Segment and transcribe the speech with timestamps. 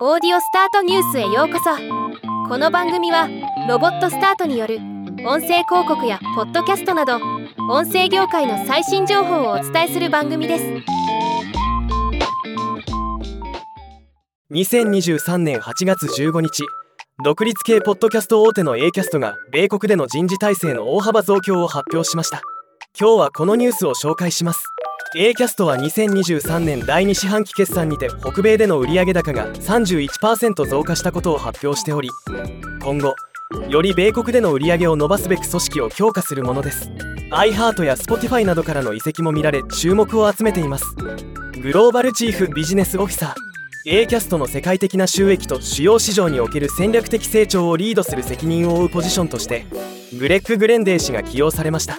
[0.00, 1.70] オーディオスタートニュースへようこそ。
[2.48, 3.28] この番組は
[3.68, 4.78] ロボットスタートによる
[5.24, 7.20] 音声広告やポッドキャストなど
[7.70, 10.64] 音声業界の最新情報をお伝えする番組です。
[14.50, 16.64] 2023年8月15日
[17.24, 22.42] 独立系ポッドキャスト大手の A キャストが米国での人事体制の大幅増強を発表しました。
[22.98, 24.64] 今日はこのニュースを紹介します。
[25.16, 32.10] A キャストは2023年第2四半期決算にて北米での売上高が31%増加したことを発表しており
[32.82, 33.14] 今後
[33.68, 36.90] より米国での売り上げを伸ばすべく組織を強化するものです。
[37.30, 40.96] iHeart や Spotify などからの移籍も見られ注目を集めています。
[41.62, 43.34] グローバルチーフビジネスオフィサー。
[43.86, 49.66] A キャストの世界的な収益と主要市場における戦略的成長をリードする責任を負うポジションとして
[50.18, 51.98] グレッグ・グレンデー氏が起用されました。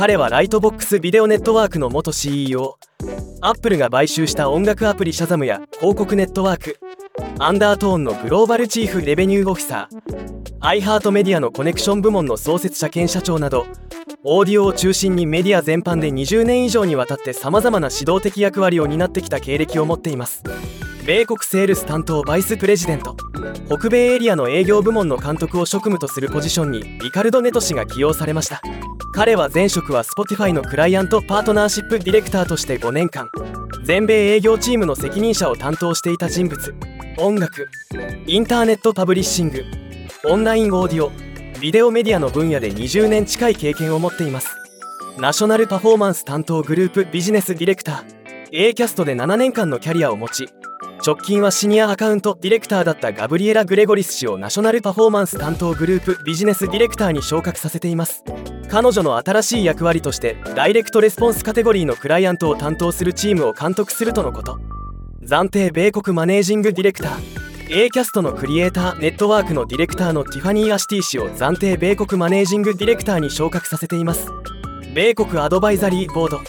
[0.00, 2.78] 彼は Lightbox Video Network の元 CEO
[3.42, 6.78] アップルが買収した音楽アプリ Shazam や広告ネットワーク。
[7.38, 10.56] Undertone のグローバルチーフレベニューオフィサー。
[10.60, 13.66] iHeartMedia のコネクション部門の創設者兼社長など。
[14.24, 20.42] オーディオを中心にメディア全般で20年以上にわたってさまざまな指導的役割を担ってきた経歴を持っています。
[21.04, 23.18] 米国セールス担当バイスプレジデント。
[23.66, 28.62] 北米エリアの営業部門の監督を職務とするポジションにリカルド・ネト氏が起用されました。
[29.12, 33.28] 彼は前職は Spotify のクライアントパートナーシップディレクターとして5年間。
[33.82, 36.74] 全米営業チームの責任者を担当していた人物。
[37.18, 37.68] 音楽。
[38.26, 39.64] インターネットパブリッシング。
[40.24, 41.10] オンラインオーディオ。
[41.60, 44.56] ビデオメディアの分野で20年近い経験を持っています。
[45.18, 47.04] ナショナルパフォーマンス担当グループ。
[47.06, 48.48] ビジネスディレクター。
[48.52, 50.48] A キャストで7年間のキャリアを持ち
[51.06, 56.18] 直近はシニアアカウントディレクターだったガブリエラ・グレゴリス氏をナショナルパフォーマンス担当グループ。
[56.24, 58.24] ビジネスディレクターに昇格させています。
[58.70, 64.60] 彼女の新しい役割としてダイレクトレスポンスカテゴリーのクライアントを担当するチームを監督するとのこと。
[65.22, 67.40] 暫定米国マネージングディレクター。
[67.68, 74.28] A キャストのクリエイターネットワークのディレクターのティファニー・アシティ氏を暫定米国マネージングディレクターに昇格させています。
[74.94, 76.40] 米国アドバイザリーボード。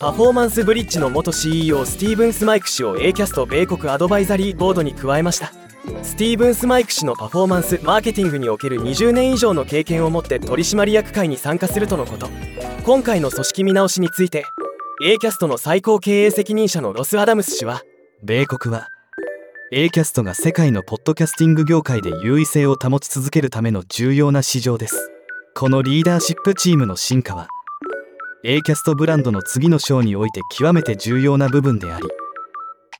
[0.00, 5.52] Performance Bridge の元 CEO スティーブン・スマイク氏を A キャスト米国アドバイザリーボードに加えました。
[6.02, 12.28] スティーブン・スマイク氏のパフォーマンスマーケティングにおける20年以上の経験を持って取締役会に参加するとのこと。
[12.84, 14.44] 今回の組織見直しについて
[15.02, 17.82] A キャストの最高経営責任者のロス・アダムス氏は
[18.22, 18.88] 米国は
[19.72, 25.10] A キャストが世界のポッドキャスティング業界で優位性を保ち続けるための重要な市場です。
[25.56, 27.48] このリーダーシップチームの進化は
[28.44, 32.06] A キャストブランドの次の章において極めて重要な部分であり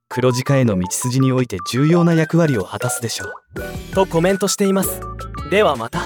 [0.09, 3.95] 黒字化への道筋において重要な役割を果たすでしょう。
[3.95, 5.01] とコメントしています。
[5.51, 6.03] ではまた。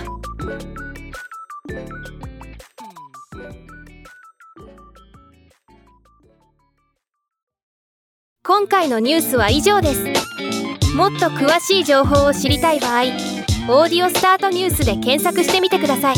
[8.42, 10.04] 今回のニュースは以上です。
[10.96, 13.02] もっと詳しい情報を知りたい場合
[13.70, 16.16] 「オーディオスタートニュース」で検索してみてください。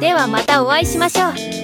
[0.00, 1.59] ではまたお会いしましょう